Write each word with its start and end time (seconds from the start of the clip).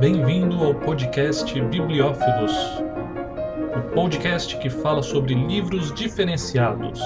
Bem-vindo 0.00 0.62
ao 0.62 0.76
podcast 0.76 1.60
Bibliófilos, 1.60 2.52
o 3.76 3.94
podcast 3.94 4.56
que 4.58 4.70
fala 4.70 5.02
sobre 5.02 5.34
livros 5.34 5.92
diferenciados. 5.92 7.00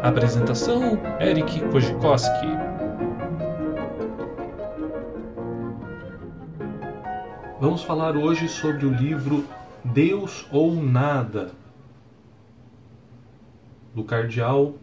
Apresentação: 0.00 1.00
Eric 1.18 1.58
Kojikoski. 1.72 2.46
Vamos 7.60 7.82
falar 7.82 8.16
hoje 8.16 8.48
sobre 8.48 8.86
o 8.86 8.94
livro 8.94 9.44
Deus 9.84 10.46
ou 10.52 10.76
Nada, 10.76 11.50
do 13.92 14.04
cardeal 14.04 14.74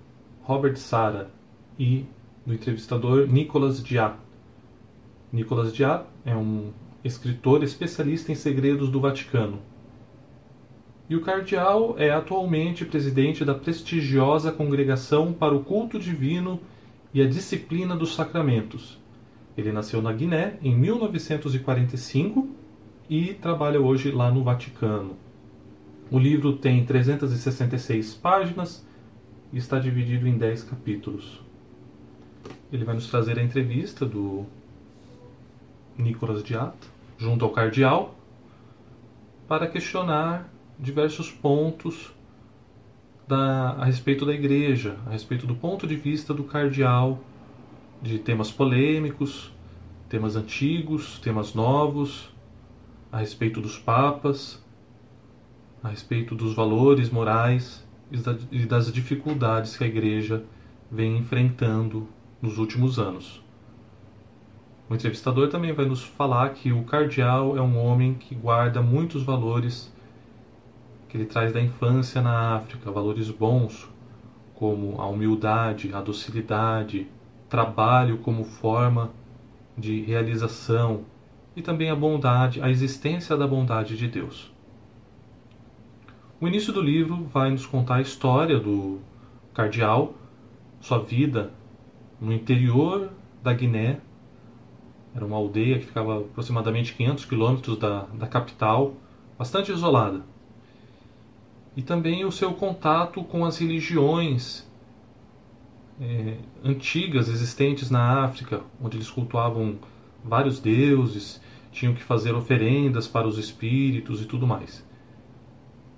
Robert 0.42 0.76
Sara 0.76 1.30
e 1.80 2.06
do 2.45 2.54
entrevistador 2.54 3.28
Nicolas 3.28 3.82
Diat. 3.82 4.33
Nicolas 5.34 5.73
Diat 5.73 6.05
é 6.23 6.36
um 6.36 6.72
escritor 7.04 7.64
especialista 7.64 8.32
em 8.32 8.36
segredos 8.36 8.88
do 8.92 9.02
Vaticano. 9.02 9.59
E 11.09 11.16
o 11.16 11.22
cardeal 11.22 11.96
é 11.98 12.12
atualmente 12.12 12.86
presidente 12.86 13.44
da 13.44 13.56
prestigiosa 13.56 14.52
Congregação 14.52 15.34
para 15.34 15.56
o 15.56 15.64
Culto 15.64 15.98
Divino 15.98 16.59
e 17.12 17.20
a 17.20 17.28
Disciplina 17.28 17.96
dos 17.96 18.14
Sacramentos. 18.14 19.02
Ele 19.58 19.72
nasceu 19.72 20.04
na 20.04 20.14
Guiné 20.14 20.59
em 20.62 20.76
1945 20.76 22.48
e 23.09 23.34
trabalha 23.34 23.81
hoje 23.81 24.12
lá 24.12 24.31
no 24.31 24.44
Vaticano. 24.44 25.18
O 26.12 26.20
livro 26.20 26.58
tem 26.58 26.86
366 26.86 28.14
páginas 28.14 28.88
e 29.52 29.58
está 29.58 29.80
dividido 29.80 30.28
em 30.28 30.38
10 30.38 30.64
capítulos. 30.64 31.42
Ele 32.72 32.86
vai 32.86 32.94
nos 32.94 33.09
trazer 33.09 33.39
a 33.39 33.44
entrevista 33.44 34.06
do 34.06 34.45
Nicolas 35.97 36.44
Diat, 36.44 36.75
junto 37.17 37.45
ao 37.45 37.52
cardeal, 37.52 38.16
para 39.47 39.67
questionar 39.67 40.49
diversos 40.80 41.31
pontos 41.31 42.13
da, 43.27 43.72
a 43.72 43.86
respeito 43.86 44.25
da 44.25 44.33
igreja, 44.33 44.97
a 45.05 45.11
respeito 45.11 45.45
do 45.45 45.55
ponto 45.55 45.86
de 45.88 45.95
vista 45.95 46.33
do 46.33 46.44
cardeal, 46.44 47.19
de 48.02 48.19
temas 48.19 48.52
polêmicos, 48.52 49.52
temas 50.09 50.36
antigos, 50.36 51.19
temas 51.19 51.53
novos, 51.53 52.30
a 53.11 53.19
respeito 53.19 53.61
dos 53.61 53.77
papas, 53.77 54.61
a 55.83 55.89
respeito 55.89 56.36
dos 56.36 56.53
valores 56.53 57.09
morais 57.09 57.86
e 58.52 58.66
das 58.66 58.91
dificuldades 58.91 59.75
que 59.75 59.83
a 59.83 59.88
igreja 59.88 60.44
vem 60.89 61.17
enfrentando 61.17 62.08
nos 62.41 62.58
últimos 62.58 62.99
anos. 62.99 63.42
O 64.89 64.95
entrevistador 64.95 65.50
também 65.50 65.72
vai 65.73 65.86
nos 65.86 66.03
falar 66.03 66.50
que 66.50 66.72
o 66.72 66.84
cardeal 66.84 67.58
é 67.58 67.62
um 67.62 67.78
homem 67.78 68.14
que 68.16 68.36
guarda 68.36 68.81
muitos 68.81 69.23
valores 69.23 69.92
que 71.08 71.17
ele 71.17 71.26
traz 71.26 71.53
da 71.53 71.62
infância 71.62 72.22
na 72.22 72.56
África, 72.56 72.92
valores 72.92 73.30
bons, 73.30 73.88
como 74.56 75.00
a 75.00 75.08
humildade, 75.08 75.94
a 75.94 76.02
docilidade, 76.02 77.08
trabalho 77.48 78.17
como 78.17 78.44
forma 78.44 79.11
de 79.78 80.02
realização 80.02 81.06
e 81.56 81.61
também 81.61 81.89
a 81.89 81.95
bondade, 81.95 82.61
a 82.61 82.70
existência 82.70 83.38
da 83.38 83.48
bondade 83.48 83.95
de 83.95 84.08
Deus. 84.08 84.52
O 86.42 86.48
início 86.48 86.73
do 86.73 86.81
livro 86.81 87.26
vai 87.26 87.52
nos 87.52 87.66
contar 87.66 87.95
a 87.95 88.02
história 88.02 88.59
do 88.59 89.00
cardeal, 89.54 90.14
sua 90.81 91.00
vida 91.00 91.52
no 92.20 92.34
interior 92.34 93.11
da 93.42 93.54
Guiné, 93.54 94.02
era 95.16 95.25
uma 95.25 95.38
aldeia 95.38 95.80
que 95.80 95.86
ficava 95.86 96.21
aproximadamente 96.21 96.93
500 96.93 97.26
quilômetros 97.26 97.77
da, 97.77 98.05
da 98.14 98.27
capital, 98.27 98.95
bastante 99.38 99.71
isolada. 99.71 100.21
E 101.76 101.82
também 101.82 102.26
o 102.26 102.32
seu 102.32 102.54
contato 102.54 103.23
com 103.23 103.45
as 103.45 103.58
religiões 103.58 104.67
é, 106.02 106.38
antigas 106.64 107.30
existentes 107.30 107.89
na 107.89 108.23
África, 108.23 108.61
onde 108.82 108.98
eles 108.98 109.10
cultuavam 109.10 109.77
vários 110.23 110.60
deuses, 110.60 111.42
tinham 111.71 111.93
que 111.93 112.04
fazer 112.04 112.33
oferendas 112.33 113.08
para 113.08 113.27
os 113.27 113.38
espíritos 113.38 114.21
e 114.21 114.26
tudo 114.26 114.48
mais. 114.48 114.86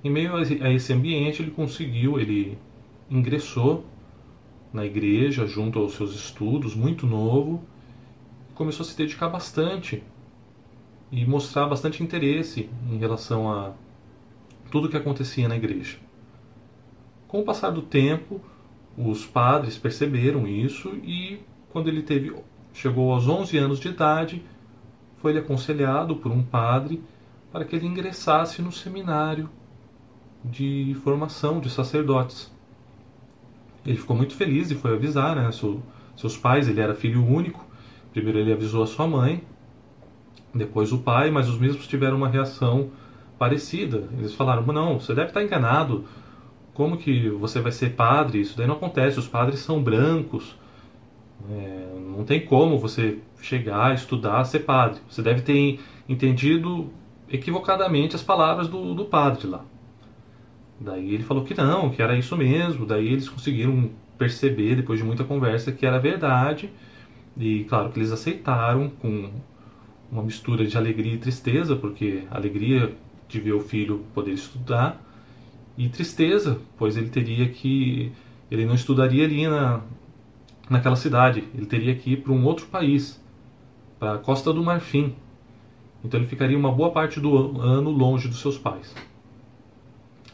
Em 0.04 0.10
meio 0.10 0.36
a 0.36 0.72
esse 0.74 0.94
ambiente, 0.94 1.42
ele 1.42 1.52
conseguiu, 1.52 2.20
ele 2.20 2.58
ingressou 3.10 3.86
na 4.72 4.86
igreja 4.86 5.48
junto 5.48 5.80
aos 5.80 5.94
seus 5.94 6.14
estudos, 6.14 6.76
muito 6.76 7.08
novo, 7.08 7.64
começou 8.56 8.84
a 8.84 8.90
se 8.90 8.98
dedicar 8.98 9.30
bastante 9.30 10.04
e 11.12 11.26
mostrar 11.26 11.68
bastante 11.68 12.02
interesse 12.02 12.70
em 12.90 12.98
relação 12.98 13.52
a 13.52 13.74
tudo 14.72 14.88
o 14.88 14.90
que 14.90 14.98
acontecia 14.98 15.48
na 15.48 15.56
igreja. 15.56 15.98
Com 17.28 17.42
o 17.42 17.44
passar 17.44 17.70
do 17.70 17.82
tempo, 17.82 18.42
os 18.98 19.26
padres 19.26 19.78
perceberam 19.78 20.48
isso 20.48 20.90
e 21.04 21.40
quando 21.70 21.90
ele 21.90 22.02
teve 22.02 22.34
chegou 22.74 23.14
aos 23.14 23.28
11 23.28 23.58
anos 23.58 23.80
de 23.80 23.88
idade, 23.88 24.44
foi 25.18 25.38
aconselhado 25.38 26.18
por 26.18 26.32
um 26.32 26.44
padre 26.44 27.02
para 27.52 27.64
que 27.64 27.76
ele 27.76 27.88
ingressasse 27.88 28.62
no 28.62 28.72
seminário 28.72 29.50
de 30.44 30.96
formação 31.04 31.60
de 31.60 31.70
sacerdotes. 31.70 32.54
Ele 33.86 33.98
ficou 33.98 34.16
muito 34.16 34.36
feliz 34.36 34.70
e 34.72 34.76
foi 34.76 34.94
avisar 34.94 35.36
né, 35.36 35.50
seus 35.52 36.38
pais, 36.38 36.68
ele 36.68 36.82
era 36.82 36.94
filho 36.94 37.26
único, 37.26 37.66
Primeiro 38.16 38.40
ele 38.40 38.54
avisou 38.54 38.82
a 38.82 38.88
sua 38.88 39.06
mãe, 39.06 39.44
depois 40.54 40.94
o 40.94 41.00
pai, 41.00 41.30
mas 41.30 41.50
os 41.50 41.60
mesmos 41.60 41.86
tiveram 41.86 42.16
uma 42.16 42.30
reação 42.30 42.92
parecida. 43.38 44.08
Eles 44.18 44.34
falaram: 44.34 44.66
não, 44.68 44.98
você 44.98 45.14
deve 45.14 45.28
estar 45.28 45.44
enganado. 45.44 46.06
Como 46.74 46.96
que 46.96 47.28
você 47.32 47.60
vai 47.60 47.74
ser 47.74 47.90
padre? 47.90 48.40
Isso 48.40 48.58
daí 48.58 48.66
não 48.66 48.76
acontece. 48.76 49.20
Os 49.20 49.28
padres 49.28 49.60
são 49.60 49.84
brancos. 49.84 50.56
É, 51.52 51.90
não 52.00 52.24
tem 52.24 52.40
como 52.40 52.80
você 52.80 53.20
chegar, 53.42 53.94
estudar, 53.94 54.46
ser 54.46 54.60
padre. 54.60 55.02
Você 55.10 55.22
deve 55.22 55.42
ter 55.42 55.82
entendido 56.08 56.90
equivocadamente 57.30 58.16
as 58.16 58.24
palavras 58.24 58.70
do, 58.70 58.94
do 58.94 59.04
padre 59.04 59.46
lá. 59.46 59.66
Daí 60.80 61.14
ele 61.14 61.24
falou 61.24 61.44
que 61.44 61.54
não, 61.54 61.90
que 61.90 62.02
era 62.02 62.18
isso 62.18 62.38
mesmo. 62.38 62.86
Daí 62.86 63.12
eles 63.12 63.28
conseguiram 63.28 63.90
perceber, 64.18 64.78
depois 64.78 65.00
de 65.00 65.06
muita 65.06 65.26
conversa, 65.26 65.74
que 65.74 65.86
era 65.86 66.00
verdade 66.00 66.72
e 67.38 67.66
claro 67.66 67.90
que 67.90 68.00
eles 68.00 68.12
aceitaram 68.12 68.90
com 68.90 69.30
uma 70.12 70.24
mistura 70.24 70.66
de 70.66 70.78
alegria 70.78 71.14
e 71.14 71.18
tristeza, 71.18 71.76
porque 71.76 72.24
alegria 72.32 72.96
de 73.28 73.40
ver 73.40 73.54
o 73.54 73.60
filho 73.60 74.06
poder 74.14 74.32
estudar 74.32 75.02
e 75.78 75.90
tristeza, 75.90 76.60
pois 76.78 76.96
ele 76.96 77.10
teria 77.10 77.50
que 77.50 78.12
ele 78.50 78.66
não 78.66 78.76
estudaria 78.76 79.26
ali 79.26 79.48
na 79.48 79.82
naquela 80.70 80.96
cidade, 80.96 81.44
ele 81.54 81.66
teria 81.66 81.96
que 81.96 82.14
ir 82.14 82.18
para 82.18 82.32
um 82.32 82.44
outro 82.44 82.66
país, 82.68 83.22
para 84.00 84.16
a 84.16 84.18
Costa 84.18 84.52
do 84.52 84.64
Marfim. 84.64 85.14
Então 86.04 86.20
ele 86.20 86.28
ficaria 86.28 86.58
uma 86.58 86.72
boa 86.72 86.92
parte 86.92 87.20
do 87.20 87.60
ano 87.62 87.90
longe 87.90 88.28
dos 88.28 88.40
seus 88.40 88.58
pais. 88.58 88.94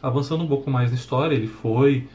Avançando 0.02 0.42
um 0.42 0.48
pouco 0.48 0.70
mais 0.70 0.90
na 0.90 0.96
história, 0.96 1.34
ele 1.34 1.46
foi 1.46 2.08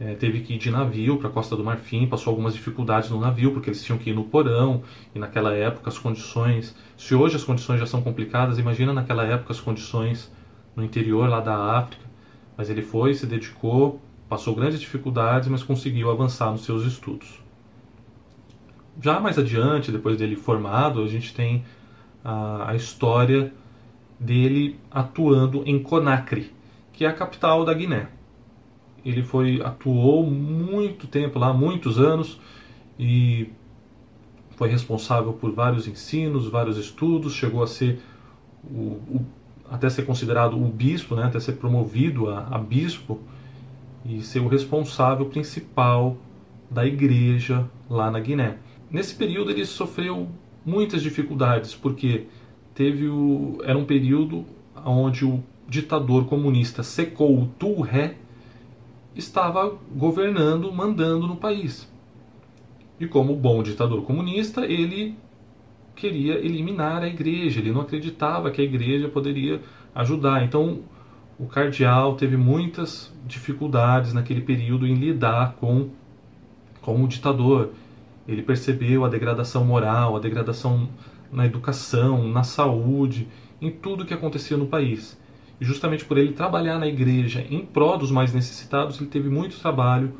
é, 0.00 0.14
teve 0.14 0.40
que 0.40 0.54
ir 0.54 0.58
de 0.58 0.70
navio 0.70 1.16
para 1.16 1.28
a 1.28 1.32
Costa 1.32 1.56
do 1.56 1.64
Marfim, 1.64 2.06
passou 2.06 2.30
algumas 2.30 2.54
dificuldades 2.54 3.10
no 3.10 3.18
navio, 3.18 3.52
porque 3.52 3.68
eles 3.68 3.82
tinham 3.82 3.98
que 3.98 4.10
ir 4.10 4.14
no 4.14 4.24
porão, 4.24 4.82
e 5.14 5.18
naquela 5.18 5.52
época 5.52 5.88
as 5.88 5.98
condições. 5.98 6.74
Se 6.96 7.14
hoje 7.14 7.34
as 7.34 7.42
condições 7.42 7.80
já 7.80 7.86
são 7.86 8.00
complicadas, 8.00 8.58
imagina 8.58 8.92
naquela 8.92 9.24
época 9.24 9.52
as 9.52 9.60
condições 9.60 10.32
no 10.76 10.84
interior 10.84 11.28
lá 11.28 11.40
da 11.40 11.78
África. 11.78 12.04
Mas 12.56 12.70
ele 12.70 12.82
foi, 12.82 13.14
se 13.14 13.26
dedicou, 13.26 14.00
passou 14.28 14.54
grandes 14.54 14.80
dificuldades, 14.80 15.48
mas 15.48 15.62
conseguiu 15.64 16.10
avançar 16.10 16.52
nos 16.52 16.64
seus 16.64 16.84
estudos. 16.84 17.42
Já 19.00 19.18
mais 19.18 19.38
adiante, 19.38 19.90
depois 19.90 20.16
dele 20.16 20.36
formado, 20.36 21.02
a 21.02 21.08
gente 21.08 21.34
tem 21.34 21.64
a, 22.24 22.70
a 22.70 22.76
história 22.76 23.52
dele 24.18 24.78
atuando 24.90 25.62
em 25.66 25.80
Conakry, 25.80 26.52
que 26.92 27.04
é 27.04 27.08
a 27.08 27.12
capital 27.12 27.64
da 27.64 27.74
Guiné 27.74 28.17
ele 29.10 29.22
foi 29.22 29.60
atuou 29.62 30.24
muito 30.24 31.06
tempo 31.06 31.38
lá, 31.38 31.52
muitos 31.52 31.98
anos 31.98 32.38
e 32.98 33.48
foi 34.50 34.68
responsável 34.68 35.32
por 35.32 35.52
vários 35.52 35.86
ensinos, 35.86 36.48
vários 36.48 36.76
estudos, 36.76 37.32
chegou 37.32 37.62
a 37.62 37.66
ser 37.66 38.00
o, 38.64 38.98
o, 39.08 39.26
até 39.70 39.88
ser 39.88 40.04
considerado 40.04 40.60
o 40.60 40.66
bispo, 40.66 41.14
né, 41.14 41.24
até 41.24 41.38
ser 41.38 41.52
promovido 41.52 42.28
a, 42.28 42.48
a 42.50 42.58
bispo 42.58 43.20
e 44.04 44.20
ser 44.22 44.40
o 44.40 44.48
responsável 44.48 45.26
principal 45.26 46.16
da 46.70 46.84
igreja 46.84 47.68
lá 47.88 48.10
na 48.10 48.20
Guiné. 48.20 48.58
Nesse 48.90 49.14
período 49.14 49.50
ele 49.50 49.64
sofreu 49.64 50.28
muitas 50.64 51.02
dificuldades 51.02 51.74
porque 51.74 52.26
teve 52.74 53.08
o, 53.08 53.60
era 53.64 53.78
um 53.78 53.84
período 53.84 54.44
onde 54.84 55.24
o 55.24 55.42
ditador 55.68 56.26
comunista 56.26 56.82
Sekou 56.82 57.48
Touré 57.58 58.16
estava 59.18 59.76
governando, 59.94 60.72
mandando 60.72 61.26
no 61.26 61.36
país. 61.36 61.92
E 63.00 63.06
como 63.06 63.34
bom 63.34 63.62
ditador 63.62 64.02
comunista, 64.02 64.64
ele 64.64 65.16
queria 65.94 66.34
eliminar 66.34 67.02
a 67.02 67.08
igreja, 67.08 67.58
ele 67.58 67.72
não 67.72 67.80
acreditava 67.80 68.50
que 68.50 68.60
a 68.60 68.64
igreja 68.64 69.08
poderia 69.08 69.60
ajudar. 69.94 70.44
Então, 70.44 70.80
o 71.38 71.46
cardeal 71.46 72.14
teve 72.14 72.36
muitas 72.36 73.12
dificuldades 73.26 74.12
naquele 74.12 74.40
período 74.40 74.86
em 74.86 74.94
lidar 74.94 75.54
com, 75.54 75.90
com 76.80 77.02
o 77.02 77.08
ditador. 77.08 77.70
Ele 78.26 78.42
percebeu 78.42 79.04
a 79.04 79.08
degradação 79.08 79.64
moral, 79.64 80.16
a 80.16 80.20
degradação 80.20 80.88
na 81.32 81.44
educação, 81.44 82.28
na 82.28 82.44
saúde, 82.44 83.26
em 83.60 83.70
tudo 83.70 84.04
que 84.04 84.14
acontecia 84.14 84.56
no 84.56 84.66
país. 84.66 85.17
Justamente 85.60 86.04
por 86.04 86.18
ele 86.18 86.32
trabalhar 86.32 86.78
na 86.78 86.86
igreja 86.86 87.44
em 87.50 87.64
prol 87.64 87.98
dos 87.98 88.10
mais 88.10 88.32
necessitados, 88.32 89.00
ele 89.00 89.10
teve 89.10 89.28
muito 89.28 89.58
trabalho, 89.58 90.14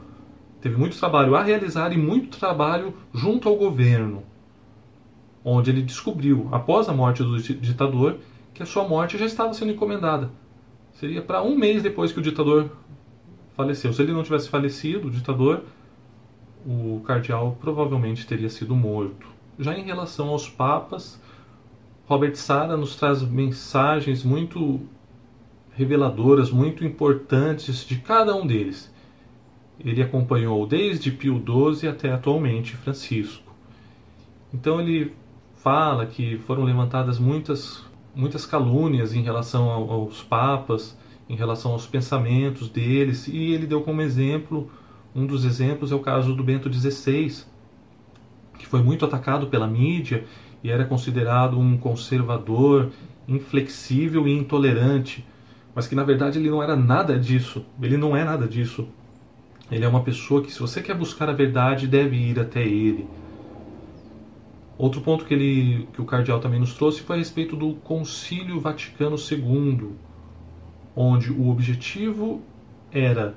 teve 0.61 0.76
muito 0.76 0.99
trabalho 0.99 1.37
a 1.37 1.43
realizar 1.43 1.93
e 1.93 1.96
muito 1.96 2.38
trabalho 2.38 2.94
junto 3.12 3.49
ao 3.49 3.56
governo 3.56 4.25
onde 5.44 5.70
ele 5.70 5.82
descobriu, 5.82 6.49
após 6.52 6.88
a 6.88 6.93
morte 6.93 7.23
do 7.23 7.40
ditador, 7.40 8.19
que 8.52 8.62
a 8.62 8.67
sua 8.67 8.87
morte 8.87 9.17
já 9.17 9.25
estava 9.25 9.55
sendo 9.55 9.73
encomendada. 9.73 10.31
Seria 10.93 11.23
para 11.23 11.43
um 11.43 11.56
mês 11.56 11.82
depois 11.82 12.12
que 12.12 12.19
o 12.19 12.23
ditador 12.23 12.70
faleceu. 13.56 13.93
Se 13.93 14.02
ele 14.02 14.12
não 14.12 14.23
tivesse 14.23 14.49
falecido, 14.49 15.08
o 15.08 15.11
ditador, 15.11 15.64
o 16.67 17.00
cardeal 17.06 17.56
provavelmente 17.61 18.26
teria 18.26 18.50
sido 18.50 18.75
morto. 18.75 19.26
Já 19.58 19.76
em 19.76 19.84
relação 19.84 20.29
aos 20.29 20.49
papas, 20.49 21.20
Robert 22.06 22.37
Sara 22.37 22.76
nos 22.76 22.96
traz 22.96 23.23
mensagens 23.23 24.25
muito 24.25 24.81
reveladoras, 25.79 26.51
muito 26.51 26.85
importantes 26.85 27.87
de 27.87 27.99
cada 27.99 28.35
um 28.35 28.45
deles. 28.45 28.93
Ele 29.79 30.03
acompanhou 30.03 30.67
desde 30.67 31.13
Pio 31.13 31.41
XII 31.41 31.89
até 31.89 32.11
atualmente 32.11 32.77
Francisco. 32.77 33.55
Então 34.53 34.81
ele 34.81 35.15
fala 35.55 36.05
que 36.05 36.37
foram 36.39 36.65
levantadas 36.65 37.21
muitas, 37.21 37.85
muitas 38.13 38.45
calúnias 38.45 39.15
em 39.15 39.23
relação 39.23 39.71
aos 39.71 40.21
papas, 40.21 40.99
em 41.29 41.37
relação 41.37 41.71
aos 41.71 41.87
pensamentos 41.87 42.69
deles, 42.69 43.29
e 43.29 43.53
ele 43.53 43.65
deu 43.65 43.83
como 43.83 44.03
exemplo, 44.03 44.69
um 45.15 45.27
dos 45.27 45.45
exemplos 45.45 45.93
é 45.93 45.95
o 45.95 46.01
caso 46.01 46.35
do 46.35 46.43
Bento 46.43 46.73
XVI, 46.73 47.45
que 48.59 48.67
foi 48.67 48.83
muito 48.83 49.05
atacado 49.05 49.47
pela 49.47 49.69
mídia 49.69 50.25
e 50.65 50.71
era 50.73 50.85
considerado 50.85 51.57
um 51.57 51.79
conservador, 51.79 52.91
inflexível 53.29 54.27
e 54.27 54.37
intolerante, 54.37 55.25
mas 55.79 55.87
que 55.87 55.95
na 55.95 56.03
verdade 56.03 56.41
ele 56.41 56.51
não 56.51 56.61
era 56.61 56.75
nada 56.75 57.17
disso, 57.17 57.65
ele 57.81 57.97
não 57.97 58.17
é 58.17 58.25
nada 58.25 58.49
disso. 58.49 58.89
Ele 59.71 59.85
é 59.85 59.89
uma 59.89 60.03
pessoa 60.03 60.43
que, 60.43 60.53
se 60.53 60.59
você 60.59 60.83
quer 60.83 60.97
buscar 60.97 61.29
a 61.29 61.33
verdade, 61.33 61.87
deve 61.87 62.17
ir 62.17 62.41
até 62.41 62.65
ele. 62.65 63.07
Outro 64.77 65.01
ponto 65.01 65.25
que, 65.25 65.33
ele, 65.33 65.89
que 65.93 66.03
o 66.03 66.05
cardeal 66.05 66.41
também 66.41 66.59
nos 66.59 66.75
trouxe 66.75 67.03
foi 67.03 67.15
a 67.15 67.19
respeito 67.21 67.55
do 67.55 67.75
Concílio 67.75 68.59
Vaticano 68.59 69.15
II, 69.15 69.91
onde 70.97 71.31
o 71.31 71.49
objetivo 71.49 72.43
era 72.91 73.37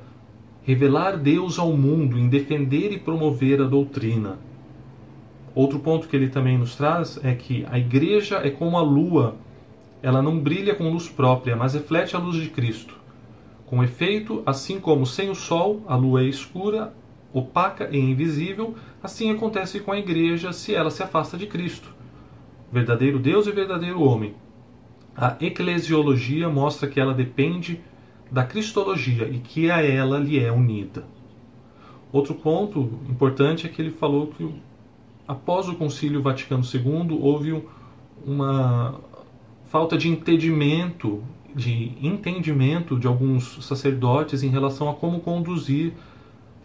revelar 0.63 1.17
Deus 1.17 1.59
ao 1.59 1.77
mundo 1.77 2.17
em 2.17 2.27
defender 2.27 2.91
e 2.91 2.97
promover 2.97 3.61
a 3.61 3.65
doutrina. 3.65 4.39
Outro 5.53 5.77
ponto 5.77 6.07
que 6.07 6.15
ele 6.15 6.29
também 6.29 6.57
nos 6.57 6.75
traz 6.75 7.23
é 7.23 7.35
que 7.35 7.67
a 7.69 7.77
igreja 7.77 8.37
é 8.37 8.49
como 8.49 8.79
a 8.79 8.81
lua, 8.81 9.35
ela 10.01 10.21
não 10.21 10.39
brilha 10.39 10.75
com 10.75 10.89
luz 10.89 11.07
própria, 11.07 11.55
mas 11.55 11.73
reflete 11.73 12.15
a 12.15 12.19
luz 12.19 12.35
de 12.35 12.49
Cristo. 12.49 12.95
Com 13.65 13.83
efeito, 13.83 14.41
assim 14.45 14.79
como 14.79 15.05
sem 15.05 15.29
o 15.29 15.35
sol 15.35 15.83
a 15.87 15.95
lua 15.95 16.23
é 16.23 16.25
escura, 16.25 16.93
opaca 17.33 17.89
e 17.91 17.97
invisível, 17.97 18.75
assim 19.01 19.31
acontece 19.31 19.79
com 19.79 19.91
a 19.91 19.99
igreja 19.99 20.51
se 20.51 20.73
ela 20.73 20.91
se 20.91 21.01
afasta 21.01 21.37
de 21.37 21.47
Cristo. 21.47 21.93
Verdadeiro 22.71 23.19
Deus 23.19 23.47
e 23.47 23.51
verdadeiro 23.51 24.01
homem. 24.01 24.35
A 25.15 25.35
eclesiologia 25.39 26.49
mostra 26.49 26.89
que 26.89 26.99
ela 26.99 27.13
depende 27.13 27.81
da 28.31 28.43
cristologia 28.43 29.27
e 29.27 29.39
que 29.39 29.69
a 29.69 29.81
ela 29.81 30.17
lhe 30.17 30.39
é 30.39 30.51
unida. 30.51 31.05
Outro 32.11 32.33
ponto 32.33 32.99
importante 33.09 33.65
é 33.65 33.69
que 33.69 33.81
ele 33.81 33.91
falou 33.91 34.27
que 34.27 34.53
após 35.27 35.67
o 35.67 35.75
Concílio 35.75 36.21
Vaticano 36.21 36.63
II 36.63 37.17
houve 37.21 37.63
uma 38.25 38.99
falta 39.71 39.97
de 39.97 40.09
entendimento, 40.09 41.23
de 41.55 41.93
entendimento 42.05 42.99
de 42.99 43.07
alguns 43.07 43.65
sacerdotes 43.65 44.43
em 44.43 44.49
relação 44.49 44.89
a 44.89 44.93
como 44.93 45.21
conduzir 45.21 45.93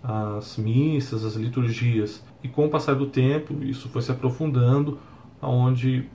as 0.02 0.56
missas, 0.56 1.24
as 1.24 1.36
liturgias. 1.36 2.24
E 2.42 2.48
com 2.48 2.66
o 2.66 2.68
passar 2.68 2.96
do 2.96 3.06
tempo, 3.06 3.62
isso 3.62 3.88
foi 3.88 4.02
se 4.02 4.10
aprofundando, 4.10 4.98
aonde 5.40 6.08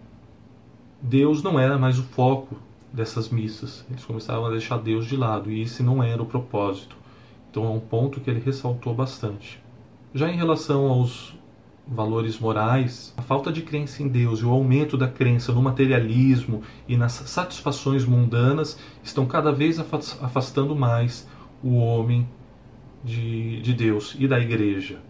Deus 1.02 1.42
não 1.42 1.58
era 1.58 1.78
mais 1.78 1.98
o 1.98 2.04
foco 2.04 2.58
dessas 2.92 3.30
missas. 3.30 3.86
Eles 3.90 4.04
começaram 4.04 4.46
a 4.46 4.50
deixar 4.50 4.78
Deus 4.78 5.06
de 5.06 5.16
lado, 5.16 5.50
e 5.50 5.62
esse 5.62 5.82
não 5.82 6.04
era 6.04 6.22
o 6.22 6.26
propósito. 6.26 6.98
Então 7.50 7.64
é 7.64 7.70
um 7.70 7.80
ponto 7.80 8.20
que 8.20 8.30
ele 8.30 8.42
ressaltou 8.42 8.94
bastante. 8.94 9.64
Já 10.14 10.30
em 10.30 10.36
relação 10.36 10.88
aos 10.88 11.34
valores 11.92 12.40
morais, 12.40 13.14
a 13.18 13.22
falta 13.22 13.52
de 13.52 13.62
crença 13.62 14.02
em 14.02 14.08
Deus 14.08 14.40
e 14.40 14.46
o 14.46 14.50
aumento 14.50 14.98
da 14.98 15.10
crença 15.10 15.52
no 15.52 15.62
materialismo 15.62 16.64
e 16.88 16.96
nas 16.96 17.12
satisfações 17.12 18.06
mundanas 18.06 18.80
estão 19.04 19.26
cada 19.26 19.52
vez 19.52 19.78
afastando 19.78 20.74
mais 20.74 21.28
o 21.62 21.76
homem 21.76 22.28
de, 23.04 23.62
de 23.62 23.74
Deus 23.74 24.16
e 24.18 24.26
da 24.26 24.40
igreja. 24.40 25.02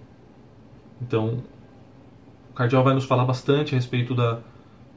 Então, 0.99 1.43
o 2.49 2.53
cardeal 2.53 2.83
vai 2.83 2.95
nos 2.95 3.05
falar 3.05 3.25
bastante 3.25 3.75
a 3.75 3.77
respeito 3.77 4.15
da, 4.15 4.39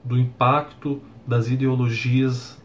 do 0.03 0.19
impacto 0.19 1.03
das 1.27 1.51
ideologias 1.51 2.59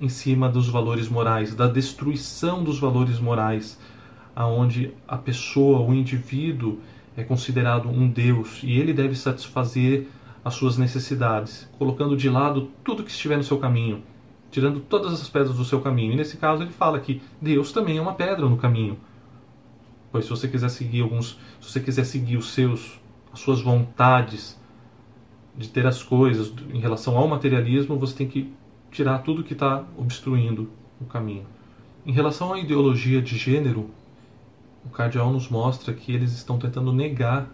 em 0.00 0.08
cima 0.08 0.48
dos 0.48 0.68
valores 0.68 1.08
morais, 1.08 1.54
da 1.54 1.68
destruição 1.68 2.64
dos 2.64 2.80
valores 2.80 3.20
morais, 3.20 3.78
aonde 4.34 4.92
a 5.06 5.16
pessoa, 5.16 5.80
o 5.80 5.94
indivíduo 5.94 6.80
é 7.20 7.24
considerado 7.24 7.88
um 7.88 8.08
deus 8.08 8.60
e 8.62 8.78
ele 8.78 8.92
deve 8.92 9.14
satisfazer 9.14 10.08
as 10.44 10.54
suas 10.54 10.78
necessidades, 10.78 11.68
colocando 11.78 12.16
de 12.16 12.28
lado 12.28 12.70
tudo 12.82 13.04
que 13.04 13.10
estiver 13.10 13.36
no 13.36 13.44
seu 13.44 13.58
caminho, 13.58 14.02
tirando 14.50 14.80
todas 14.80 15.12
as 15.12 15.28
pedras 15.28 15.56
do 15.56 15.64
seu 15.64 15.80
caminho. 15.80 16.12
E 16.12 16.16
nesse 16.16 16.36
caso 16.36 16.62
ele 16.62 16.72
fala 16.72 16.98
que 16.98 17.20
Deus 17.40 17.72
também 17.72 17.98
é 17.98 18.00
uma 18.00 18.14
pedra 18.14 18.48
no 18.48 18.56
caminho. 18.56 18.98
Pois 20.10 20.24
se 20.24 20.30
você 20.30 20.48
quiser 20.48 20.70
seguir 20.70 21.02
alguns, 21.02 21.38
se 21.60 21.70
você 21.70 21.80
quiser 21.80 22.04
seguir 22.04 22.36
os 22.36 22.52
seus, 22.52 22.98
as 23.32 23.38
suas 23.40 23.60
vontades 23.60 24.58
de 25.56 25.68
ter 25.68 25.86
as 25.86 26.02
coisas 26.02 26.52
em 26.72 26.80
relação 26.80 27.16
ao 27.16 27.28
materialismo, 27.28 27.98
você 27.98 28.16
tem 28.16 28.28
que 28.28 28.52
tirar 28.90 29.18
tudo 29.18 29.44
que 29.44 29.52
está 29.52 29.84
obstruindo 29.96 30.70
o 31.00 31.04
caminho. 31.04 31.46
Em 32.04 32.12
relação 32.12 32.52
à 32.52 32.58
ideologia 32.58 33.20
de 33.20 33.36
gênero, 33.36 33.90
o 34.84 34.88
cardeal 34.88 35.30
nos 35.32 35.48
mostra 35.48 35.92
que 35.92 36.12
eles 36.12 36.32
estão 36.32 36.58
tentando 36.58 36.92
negar 36.92 37.50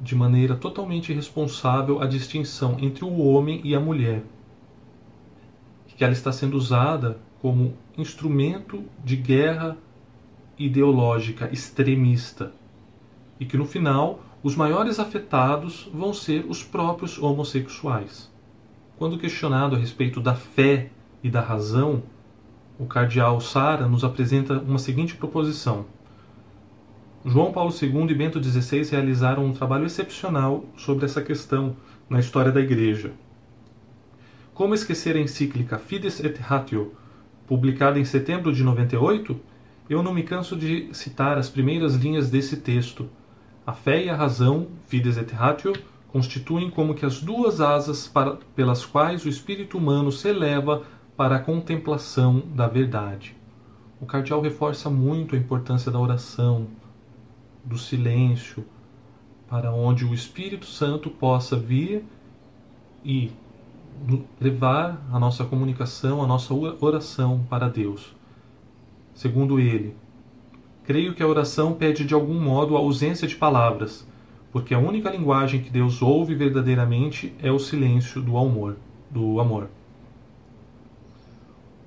de 0.00 0.14
maneira 0.14 0.56
totalmente 0.56 1.12
irresponsável 1.12 2.00
a 2.00 2.06
distinção 2.06 2.76
entre 2.80 3.04
o 3.04 3.18
homem 3.18 3.60
e 3.64 3.74
a 3.74 3.80
mulher. 3.80 4.22
Que 5.86 6.02
ela 6.02 6.12
está 6.12 6.32
sendo 6.32 6.56
usada 6.56 7.18
como 7.40 7.74
instrumento 7.98 8.84
de 9.04 9.16
guerra 9.16 9.76
ideológica 10.58 11.50
extremista 11.52 12.52
e 13.38 13.44
que 13.44 13.56
no 13.56 13.64
final 13.64 14.20
os 14.42 14.56
maiores 14.56 14.98
afetados 14.98 15.90
vão 15.92 16.14
ser 16.14 16.46
os 16.48 16.62
próprios 16.62 17.18
homossexuais. 17.18 18.30
Quando 18.98 19.18
questionado 19.18 19.76
a 19.76 19.78
respeito 19.78 20.20
da 20.20 20.34
fé 20.34 20.90
e 21.22 21.30
da 21.30 21.40
razão, 21.40 22.02
o 22.78 22.86
cardeal 22.86 23.40
Sara 23.40 23.86
nos 23.86 24.04
apresenta 24.04 24.58
uma 24.58 24.78
seguinte 24.78 25.14
proposição. 25.14 25.84
João 27.24 27.52
Paulo 27.52 27.70
II 27.70 28.06
e 28.08 28.14
Bento 28.14 28.42
XVI 28.42 28.82
realizaram 28.90 29.44
um 29.44 29.52
trabalho 29.52 29.84
excepcional 29.84 30.64
sobre 30.74 31.04
essa 31.04 31.20
questão 31.20 31.76
na 32.08 32.18
história 32.18 32.50
da 32.50 32.62
Igreja. 32.62 33.12
Como 34.54 34.74
esquecer 34.74 35.16
a 35.16 35.20
encíclica 35.20 35.78
Fides 35.78 36.24
et 36.24 36.38
Ratio, 36.38 36.94
publicada 37.46 37.98
em 37.98 38.06
setembro 38.06 38.50
de 38.54 38.64
98, 38.64 39.38
eu 39.90 40.02
não 40.02 40.14
me 40.14 40.22
canso 40.22 40.56
de 40.56 40.88
citar 40.94 41.36
as 41.36 41.50
primeiras 41.50 41.94
linhas 41.94 42.30
desse 42.30 42.56
texto. 42.56 43.10
A 43.66 43.74
fé 43.74 44.02
e 44.02 44.08
a 44.08 44.16
razão, 44.16 44.68
fides 44.86 45.18
et 45.18 45.30
ratio, 45.30 45.74
constituem 46.08 46.70
como 46.70 46.94
que 46.94 47.04
as 47.04 47.20
duas 47.20 47.60
asas 47.60 48.08
para, 48.08 48.38
pelas 48.56 48.86
quais 48.86 49.26
o 49.26 49.28
espírito 49.28 49.76
humano 49.76 50.10
se 50.10 50.28
eleva 50.28 50.84
para 51.18 51.36
a 51.36 51.40
contemplação 51.40 52.42
da 52.54 52.66
verdade. 52.66 53.36
O 54.00 54.06
cardeal 54.06 54.40
reforça 54.40 54.88
muito 54.88 55.34
a 55.34 55.38
importância 55.38 55.92
da 55.92 55.98
oração, 55.98 56.66
do 57.64 57.78
silêncio, 57.78 58.64
para 59.48 59.72
onde 59.72 60.04
o 60.04 60.14
Espírito 60.14 60.66
Santo 60.66 61.10
possa 61.10 61.56
vir 61.56 62.04
e 63.04 63.30
levar 64.40 65.06
a 65.12 65.18
nossa 65.18 65.44
comunicação, 65.44 66.22
a 66.22 66.26
nossa 66.26 66.54
oração 66.54 67.44
para 67.48 67.68
Deus. 67.68 68.14
Segundo 69.14 69.58
ele, 69.58 69.94
creio 70.84 71.14
que 71.14 71.22
a 71.22 71.26
oração 71.26 71.74
pede 71.74 72.04
de 72.04 72.14
algum 72.14 72.40
modo 72.40 72.76
a 72.76 72.80
ausência 72.80 73.26
de 73.28 73.36
palavras, 73.36 74.06
porque 74.52 74.74
a 74.74 74.78
única 74.78 75.10
linguagem 75.10 75.60
que 75.60 75.70
Deus 75.70 76.00
ouve 76.00 76.34
verdadeiramente 76.34 77.34
é 77.42 77.52
o 77.52 77.58
silêncio 77.58 78.22
do 78.22 78.36
amor, 78.36 78.76
do 79.10 79.40
amor. 79.40 79.68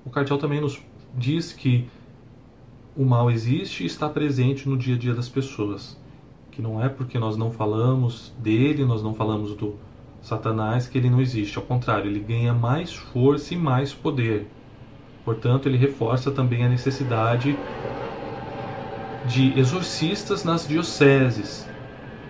O 0.06 0.10
cardeal 0.10 0.38
também 0.38 0.62
nos 0.62 0.82
diz 1.18 1.54
que 1.54 1.88
o 2.96 3.04
mal 3.04 3.32
existe 3.32 3.84
e 3.84 3.86
está 3.88 4.08
presente 4.08 4.70
no 4.70 4.78
dia 4.78 4.96
a 4.96 4.98
dia 4.98 5.14
das 5.14 5.28
pessoas, 5.28 5.98
que 6.52 6.62
não 6.62 6.84
é 6.84 6.88
porque 6.88 7.18
nós 7.18 7.36
não 7.36 7.52
falamos 7.52 8.34
dele, 8.38 8.86
nós 8.86 9.02
não 9.02 9.14
falamos 9.14 9.56
do 9.56 9.76
Satanás 10.22 10.88
que 10.88 10.98
ele 10.98 11.10
não 11.10 11.20
existe, 11.20 11.58
ao 11.58 11.64
contrário, 11.64 12.10
ele 12.10 12.20
ganha 12.20 12.54
mais 12.54 12.94
força 12.94 13.54
e 13.54 13.58
mais 13.58 13.94
poder. 13.94 14.48
Portanto, 15.26 15.68
ele 15.68 15.78
reforça 15.78 16.32
também 16.32 16.64
a 16.64 16.70
necessidade 16.70 17.58
de 19.26 19.58
exorcistas 19.58 20.44
nas 20.44 20.68
dioceses 20.68 21.68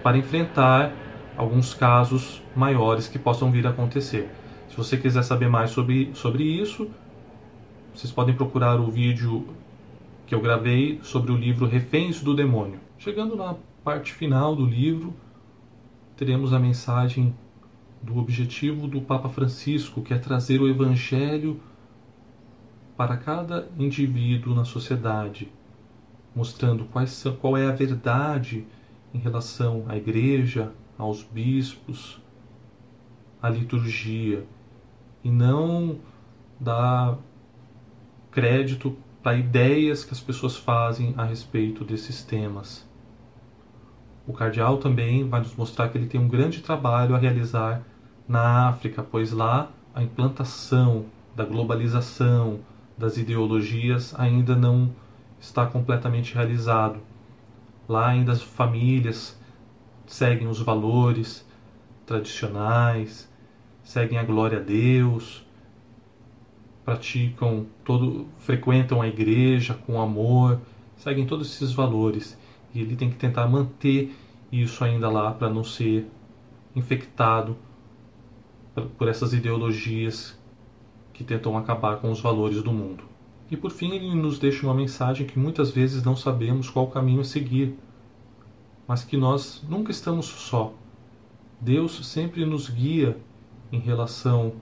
para 0.01 0.17
enfrentar 0.17 0.93
alguns 1.35 1.73
casos 1.73 2.41
maiores 2.55 3.07
que 3.07 3.19
possam 3.19 3.51
vir 3.51 3.65
a 3.65 3.71
acontecer. 3.71 4.29
Se 4.69 4.77
você 4.77 4.95
quiser 4.97 5.23
saber 5.23 5.49
mais 5.49 5.71
sobre, 5.71 6.11
sobre 6.13 6.43
isso, 6.43 6.89
vocês 7.93 8.11
podem 8.11 8.33
procurar 8.35 8.79
o 8.79 8.89
vídeo 8.89 9.47
que 10.33 10.35
eu 10.35 10.41
gravei 10.41 10.99
sobre 11.03 11.31
o 11.31 11.37
livro 11.37 11.67
Reféns 11.67 12.19
do 12.19 12.33
Demônio. 12.33 12.79
Chegando 12.97 13.35
na 13.35 13.55
parte 13.83 14.11
final 14.11 14.55
do 14.55 14.65
livro, 14.65 15.13
teremos 16.17 16.53
a 16.53 16.59
mensagem 16.59 17.35
do 18.01 18.17
objetivo 18.17 18.87
do 18.87 18.99
Papa 18.99 19.29
Francisco, 19.29 20.01
que 20.01 20.11
é 20.11 20.17
trazer 20.17 20.59
o 20.59 20.67
Evangelho 20.67 21.61
para 22.97 23.15
cada 23.15 23.69
indivíduo 23.77 24.55
na 24.55 24.65
sociedade, 24.65 25.51
mostrando 26.35 26.85
quais, 26.85 27.23
qual 27.39 27.55
é 27.55 27.67
a 27.67 27.71
verdade 27.71 28.65
em 29.13 29.19
relação 29.19 29.85
à 29.87 29.95
igreja, 29.95 30.71
aos 30.97 31.21
bispos, 31.21 32.19
à 33.39 33.51
liturgia, 33.51 34.47
e 35.23 35.29
não 35.29 35.99
dar 36.59 37.19
crédito 38.31 38.97
para 39.23 39.37
ideias 39.37 40.03
que 40.03 40.13
as 40.13 40.19
pessoas 40.19 40.57
fazem 40.57 41.13
a 41.17 41.23
respeito 41.23 41.85
desses 41.85 42.21
temas. 42.21 42.85
O 44.27 44.33
cardeal 44.33 44.77
também 44.77 45.27
vai 45.27 45.39
nos 45.39 45.55
mostrar 45.55 45.87
que 45.87 45.97
ele 45.97 46.07
tem 46.07 46.19
um 46.19 46.27
grande 46.27 46.61
trabalho 46.61 47.15
a 47.15 47.17
realizar 47.17 47.83
na 48.27 48.67
África, 48.67 49.01
pois 49.01 49.31
lá 49.31 49.71
a 49.95 50.03
implantação 50.03 51.05
da 51.33 51.45
globalização, 51.45 52.59
das 52.97 53.17
ideologias 53.17 54.13
ainda 54.19 54.55
não 54.55 54.93
está 55.39 55.65
completamente 55.65 56.35
realizado. 56.35 56.99
Lá 57.87 58.09
ainda 58.09 58.33
as 58.33 58.41
famílias 58.41 59.39
seguem 60.05 60.47
os 60.47 60.59
valores 60.59 61.47
tradicionais, 62.05 63.31
seguem 63.83 64.17
a 64.17 64.23
glória 64.23 64.59
a 64.59 64.61
Deus, 64.61 65.42
praticam 66.83 67.65
todo, 67.83 68.27
frequentam 68.39 69.01
a 69.01 69.07
igreja 69.07 69.73
com 69.73 70.01
amor, 70.01 70.59
seguem 70.97 71.25
todos 71.25 71.53
esses 71.53 71.71
valores 71.71 72.37
e 72.73 72.81
ele 72.81 72.95
tem 72.95 73.09
que 73.09 73.15
tentar 73.15 73.47
manter 73.47 74.13
isso 74.51 74.83
ainda 74.83 75.09
lá 75.09 75.31
para 75.31 75.49
não 75.49 75.63
ser 75.63 76.07
infectado 76.75 77.55
por 78.97 79.07
essas 79.07 79.33
ideologias 79.33 80.37
que 81.13 81.23
tentam 81.23 81.57
acabar 81.57 81.97
com 81.97 82.11
os 82.11 82.19
valores 82.19 82.61
do 82.63 82.71
mundo. 82.71 83.03
E 83.51 83.55
por 83.55 83.71
fim, 83.71 83.91
ele 83.91 84.15
nos 84.15 84.39
deixa 84.39 84.65
uma 84.65 84.73
mensagem 84.73 85.27
que 85.27 85.37
muitas 85.37 85.69
vezes 85.69 86.03
não 86.03 86.15
sabemos 86.15 86.69
qual 86.69 86.87
caminho 86.87 87.21
a 87.21 87.23
seguir, 87.23 87.77
mas 88.87 89.03
que 89.03 89.15
nós 89.15 89.63
nunca 89.69 89.91
estamos 89.91 90.25
só. 90.25 90.73
Deus 91.61 92.05
sempre 92.07 92.45
nos 92.45 92.67
guia 92.67 93.17
em 93.71 93.79
relação 93.79 94.53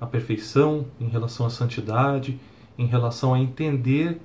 à 0.00 0.06
perfeição, 0.06 0.86
em 1.00 1.08
relação 1.08 1.46
à 1.46 1.50
santidade, 1.50 2.38
em 2.76 2.86
relação 2.86 3.34
a 3.34 3.38
entender 3.38 4.20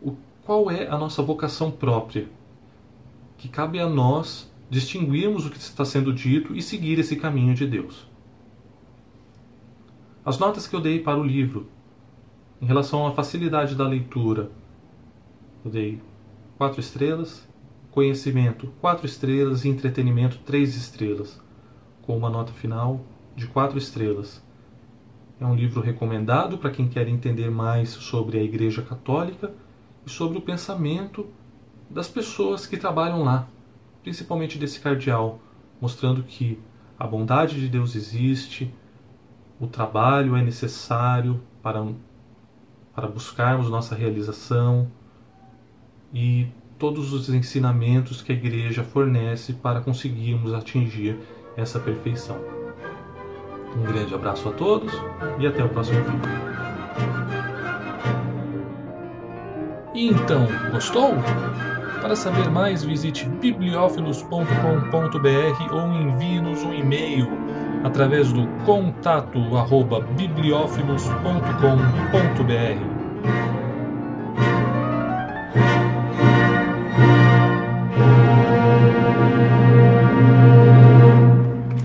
o, 0.00 0.16
qual 0.44 0.70
é 0.70 0.86
a 0.88 0.96
nossa 0.96 1.22
vocação 1.22 1.70
própria, 1.70 2.28
que 3.36 3.48
cabe 3.48 3.80
a 3.80 3.88
nós 3.88 4.50
distinguirmos 4.70 5.46
o 5.46 5.50
que 5.50 5.56
está 5.56 5.84
sendo 5.84 6.12
dito 6.12 6.54
e 6.54 6.62
seguir 6.62 6.98
esse 6.98 7.16
caminho 7.16 7.54
de 7.54 7.66
Deus. 7.66 8.06
As 10.24 10.38
notas 10.38 10.66
que 10.66 10.76
eu 10.76 10.80
dei 10.80 10.98
para 11.00 11.18
o 11.18 11.24
livro 11.24 11.68
em 12.60 12.66
relação 12.66 13.06
à 13.06 13.12
facilidade 13.12 13.74
da 13.74 13.88
leitura, 13.88 14.50
eu 15.64 15.70
dei 15.70 16.02
quatro 16.58 16.80
estrelas, 16.80 17.48
conhecimento 17.90 18.68
quatro 18.80 19.06
estrelas 19.06 19.64
e 19.64 19.68
entretenimento 19.68 20.38
três 20.44 20.76
estrelas, 20.76 21.40
com 22.02 22.16
uma 22.16 22.28
nota 22.28 22.52
final 22.52 23.00
de 23.34 23.46
quatro 23.46 23.78
estrelas. 23.78 24.42
É 25.40 25.46
um 25.46 25.54
livro 25.54 25.80
recomendado 25.80 26.58
para 26.58 26.70
quem 26.70 26.88
quer 26.88 27.06
entender 27.06 27.50
mais 27.50 27.90
sobre 27.90 28.38
a 28.38 28.42
Igreja 28.42 28.82
Católica 28.82 29.52
e 30.04 30.10
sobre 30.10 30.38
o 30.38 30.42
pensamento 30.42 31.26
das 31.88 32.08
pessoas 32.08 32.66
que 32.66 32.76
trabalham 32.76 33.22
lá, 33.22 33.48
principalmente 34.02 34.58
desse 34.58 34.80
cardeal, 34.80 35.38
mostrando 35.80 36.22
que 36.22 36.58
a 36.98 37.06
bondade 37.06 37.60
de 37.60 37.68
Deus 37.68 37.94
existe, 37.94 38.74
o 39.60 39.66
trabalho 39.66 40.36
é 40.36 40.42
necessário 40.42 41.40
para 41.62 41.86
para 42.92 43.06
buscarmos 43.06 43.70
nossa 43.70 43.94
realização 43.94 44.90
e 46.12 46.48
todos 46.80 47.12
os 47.12 47.28
ensinamentos 47.28 48.20
que 48.20 48.32
a 48.32 48.34
igreja 48.34 48.82
fornece 48.82 49.52
para 49.52 49.80
conseguirmos 49.80 50.52
atingir 50.52 51.16
essa 51.56 51.78
perfeição. 51.78 52.40
Um 53.76 53.82
grande 53.82 54.14
abraço 54.14 54.48
a 54.48 54.52
todos 54.52 54.92
e 55.38 55.46
até 55.46 55.62
o 55.64 55.68
próximo 55.68 56.02
vídeo. 56.04 56.48
Então, 59.94 60.46
gostou? 60.70 61.14
Para 62.00 62.14
saber 62.14 62.48
mais, 62.50 62.84
visite 62.84 63.28
bibliófilos.com.br 63.28 65.74
ou 65.74 65.88
envie-nos 65.88 66.62
um 66.62 66.72
e-mail 66.72 67.28
através 67.84 68.32
do 68.32 68.46
contato 68.64 69.38
bibliófilos.com.br. 70.16 72.97